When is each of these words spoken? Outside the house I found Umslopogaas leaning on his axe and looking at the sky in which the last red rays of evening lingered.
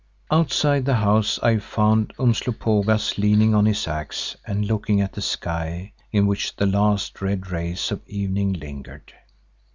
Outside 0.31 0.85
the 0.85 0.95
house 0.95 1.37
I 1.43 1.59
found 1.59 2.13
Umslopogaas 2.17 3.19
leaning 3.19 3.53
on 3.53 3.67
his 3.67 3.87
axe 3.87 4.35
and 4.47 4.65
looking 4.65 4.99
at 4.99 5.13
the 5.13 5.21
sky 5.21 5.93
in 6.11 6.25
which 6.25 6.55
the 6.55 6.65
last 6.65 7.21
red 7.21 7.51
rays 7.51 7.91
of 7.91 8.01
evening 8.07 8.53
lingered. 8.53 9.13